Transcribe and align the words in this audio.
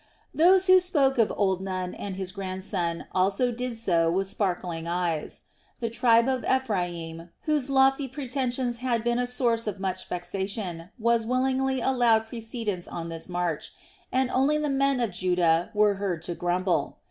Those 0.33 0.65
who 0.65 0.79
spoke 0.79 1.19
of 1.19 1.31
old 1.37 1.61
Nun 1.61 1.93
and 1.93 2.15
his 2.15 2.31
grandson 2.31 3.05
also 3.11 3.51
did 3.51 3.77
so 3.77 4.09
with 4.09 4.25
sparkling 4.25 4.87
eyes. 4.87 5.43
The 5.79 5.91
tribe 5.91 6.27
of 6.27 6.43
Ephraim, 6.45 7.29
whose 7.41 7.69
lofty 7.69 8.07
pretensions 8.07 8.77
had 8.77 9.03
been 9.03 9.19
a 9.19 9.27
source 9.27 9.67
of 9.67 9.79
much 9.79 10.07
vexation, 10.09 10.89
was 10.97 11.23
willingly 11.27 11.81
allowed 11.81 12.25
precedence 12.25 12.87
on 12.87 13.09
this 13.09 13.29
march, 13.29 13.73
and 14.11 14.31
only 14.31 14.57
the 14.57 14.69
men 14.69 14.99
of 15.01 15.11
Judah 15.11 15.69
were 15.75 15.93
heard 16.01 16.23
to 16.23 16.33
grumble. 16.33 16.97